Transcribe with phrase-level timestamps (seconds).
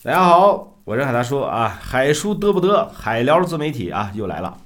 [0.00, 2.88] 大家好，我是海大叔啊，海叔得不得？
[2.90, 4.56] 海聊自媒体啊又来了。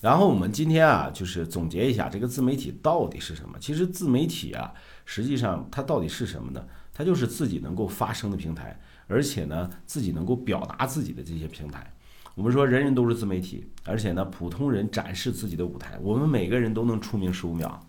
[0.00, 3.56] 然后我们今天啊，就是总结一下这个自媒体到底是什么。
[3.60, 4.72] 其实自媒体啊，
[5.04, 6.66] 实际上它到底是什么呢？
[6.92, 8.76] 它就是自己能够发声的平台，
[9.06, 11.88] 而且呢，自己能够表达自己的这些平台。
[12.34, 17.80] 我们说人人都是自媒体，而且呢，普通人展示自己的舞台，我们每个人都能出名十五秒。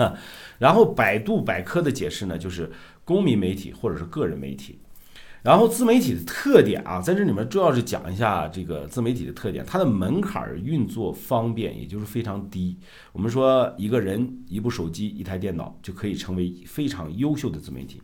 [0.60, 2.70] 然后百度百科的解释呢，就是
[3.06, 4.78] 公民媒体或者是个人媒体。
[5.42, 12.78] 然后自媒体的特点啊，在这里面主要是讲一下这个自媒体的特点，它的门槛运作方便，也就是非常低。
[13.12, 18.00] 我们说一个人一部手机一台电脑就可以成为非常优秀的自媒体，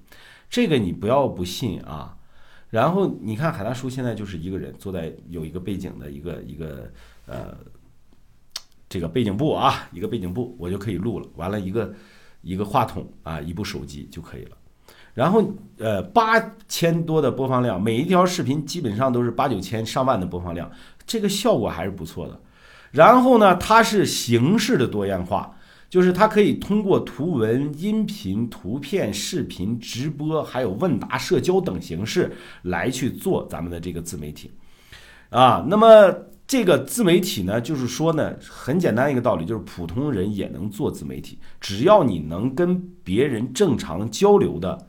[0.50, 2.16] 这个你不要不信啊。
[2.70, 6.92] 然后你看海大叔现在就是一个人坐在有一个背景的一个一个
[7.26, 7.56] 呃
[8.88, 11.94] 这个背景布啊，一个背景布我就可以录了，完了一个
[12.42, 14.57] 一个话筒啊，一部手机就可以了。
[15.18, 20.70] 然后，呃，八千多的播放量，每一条视频基本上都是八九千、上万的播放量，
[21.08, 22.40] 这个效果还是不错的。
[22.92, 25.52] 然后呢，它是形式的多样化，
[25.90, 32.30] 就是它可以通过图文、音频、图片、视频、直播，还有问答、社交等形式
[32.62, 34.48] 来去做咱们的这个自媒体。
[35.30, 36.14] 啊，那么
[36.46, 44.86] 这个自媒体呢，就是说呢，很简单一个道理，就是普通人也能做自媒体，只要你能跟别人正常交流的。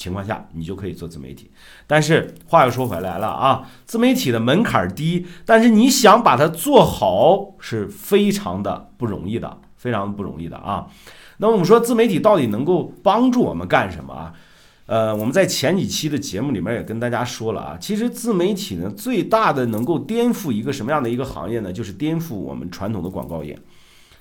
[0.00, 1.50] 情况下，你就可以做自媒体。
[1.86, 10.86] 但是话又说回来了啊，自媒体的门槛低，但是你想把它做好是非常的不容易的，非常不容易的啊。
[11.36, 14.32] 那么我们说自媒体到底能够帮助我们干什么啊？
[14.86, 21.70] 呃，我们在前几期的节目里面也跟大家说了啊，其实自媒体呢，最大的能够颠覆一个什么样的一个行业呢？
[21.70, 23.56] 就是颠覆我们传统的广告业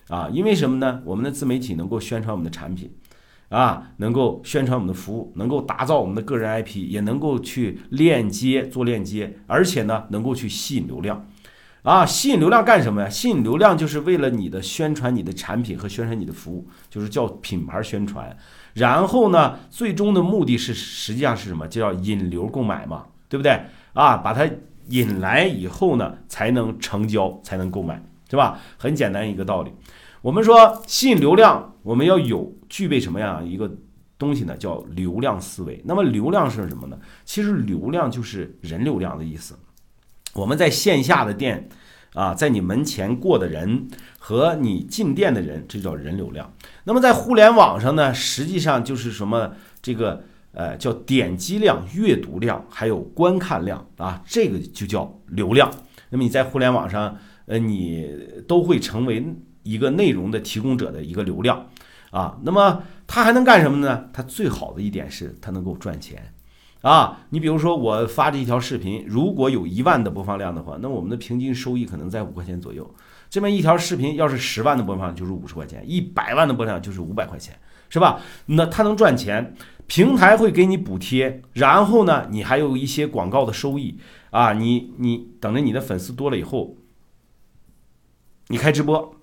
[0.10, 0.30] 啊。
[0.32, 1.02] 因为什么呢？
[1.06, 2.92] 我们的自媒体能够宣传我们的产品。
[3.50, 11.26] 啊，能够宣传我们的服务，能够打造我们的个人 IP，也能够去链接做链接，而且呢，能够去吸引流量。
[11.82, 13.10] 啊，吸引流量干什么呀？
[13.10, 18.36] 吸引流量就是为了你的宣传你的产品和宣传你的服务，就是叫品牌宣传。
[18.74, 21.68] 然后呢，最终的目的是实际上是什么？
[21.68, 23.60] 就叫引流购买嘛，对不对？
[23.94, 24.48] 啊，把它
[24.90, 28.60] 引来以后呢，才能成交，才能购买，是吧？
[28.78, 29.72] 很简单一个道理。
[30.22, 33.70] 我们说吸引流量，我们要有具备什么样一个
[34.18, 34.56] 东西呢？
[34.56, 35.82] 叫流量思维。
[35.84, 36.98] 那么流量是什么呢？
[37.26, 39.58] 其实流量就是人流量的意思。
[40.34, 41.68] 我们在线下的店
[42.14, 43.88] 啊，在你门前过的人
[44.20, 46.54] 和你进店的人，这叫人流量。
[46.84, 49.52] 那么在互联网上呢，实际上就是什么？
[49.82, 55.72] 这个呃叫点击量、阅读量，还有观看量啊，这个就叫流量。
[56.10, 58.08] 那么你在互联网上，呃，你
[58.48, 59.26] 都会成为。
[59.62, 61.68] 一个内容的提供者的一个流量
[62.12, 64.10] 啊，那么它还能干什么呢？
[64.12, 66.34] 它最好的一点是它能够赚钱
[66.82, 67.20] 啊。
[67.30, 72.90] 你比如说我发这一条视频，如果有一万的播放量的话，那我们的平均收益可能在五块钱左右。
[73.30, 77.56] 这么一条视频要是十万的播放就是五十块钱，一百万的播放量就是五百块钱，
[77.90, 78.20] 是吧？
[78.48, 79.54] 那它能赚钱，
[79.86, 84.00] 平台会给你补贴，然后呢，你还有一些广告的收益
[84.32, 84.54] 啊。
[84.54, 86.76] 你你等着你的粉丝多了以后，
[88.48, 89.19] 你开直播。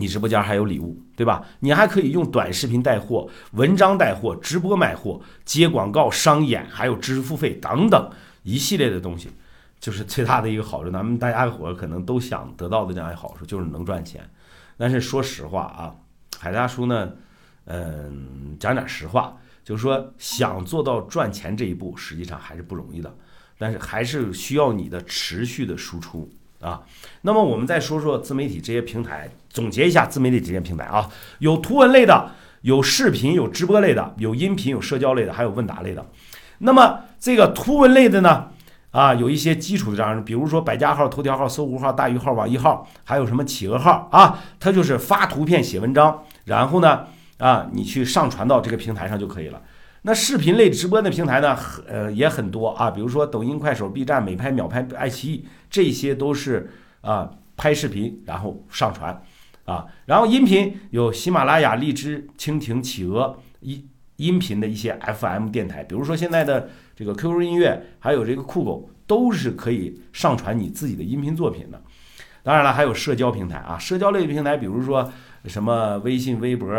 [0.00, 1.44] 你直播间还有礼物，对吧？
[1.60, 8.10] 你还可以用短视频带货、文章带货、直播卖货、接广告、商演，还有知识付费等等
[8.42, 9.28] 一系列的东西，
[9.78, 10.90] 就是最大的一个好处。
[10.90, 14.28] 咱们大家伙可能都想得到的这样一个好处，就是能赚钱。
[14.76, 15.94] 但是说实话啊，
[16.38, 17.12] 海大叔呢，
[17.66, 23.14] 嗯，讲点实话，就是说想做到赚钱这一步，实际上还是不容易的。
[23.58, 26.26] 但是还是需要你的持续的输出。
[26.60, 26.82] 啊，
[27.22, 36.04] 那么我们再说说自媒体这些平台，总结一下自媒体这些平台啊，有图文类的，有视频，有直播类的，有音频，有社交类的，还有问答类的。
[36.58, 38.48] 那么这个图文类的呢，
[38.90, 47.06] 啊，有一些基础的账号，比如说百家号、头条号、搜狐号、大鱼号、网易号，还有什么企鹅号啊，它就是发图片、写文章，然后呢，
[47.38, 49.62] 啊，你去上传到这个平台上就可以了。
[50.02, 51.54] 那视频类直播的平台呢，
[51.86, 56.70] 呃，也很多啊，比如说抖音、快手、B 站、美拍、秒拍、爱奇艺，这些都是
[57.02, 59.22] 啊拍视频然后上传
[59.66, 59.84] 啊。
[60.06, 63.86] 然后音频有喜马拉雅、荔枝、蜻蜓、企鹅音
[64.16, 71.78] 音频的一些 FM 电台，比如说现在的这个 QQ 音乐，还有这个酷狗，都是可以上传你自己的音频作品的。
[72.42, 75.12] 当然了，还有社交平台啊，社交类的平台，比如说
[75.44, 76.70] 什么微信、微博。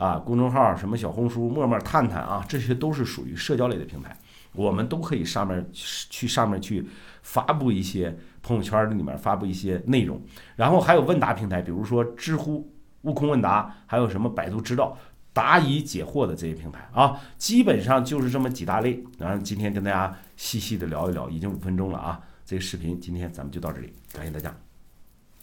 [0.00, 4.16] 啊，公众号什么小红书、陌陌、探探啊，这些都是属于社交类的平台，
[4.52, 6.88] 我们都可以上面去上面去
[7.22, 10.18] 发布一些朋友圈里面发布一些内容，
[10.56, 14.96] 然后还有问答平台，比如说知乎、悟空问答，还有什么百度知道，
[15.34, 19.04] 答疑解惑的这些平台啊，基本上就是这么几大类。
[19.18, 22.18] 然后今天跟大家细细的聊一聊，已经五分钟了啊。
[22.46, 24.56] 这个视频今天咱们就到这里，感谢大家，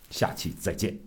[0.09, 0.97] 下期再见。